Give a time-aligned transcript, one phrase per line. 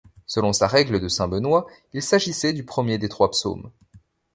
[0.25, 3.69] Selon sa règle de saint Benoît, il s'agissait du premier des trois psaumes.